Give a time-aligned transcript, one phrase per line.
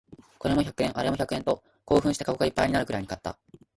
[0.39, 3.37] これも百円、あれも百円と興奮してカゴいっぱいになるくらい買った